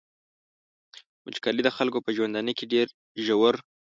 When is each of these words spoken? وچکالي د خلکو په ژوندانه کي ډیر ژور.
وچکالي 1.25 1.61
د 1.65 1.69
خلکو 1.77 1.99
په 2.05 2.09
ژوندانه 2.15 2.51
کي 2.57 2.65
ډیر 2.73 2.87
ژور. 3.25 3.55